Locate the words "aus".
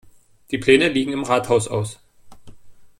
1.67-1.99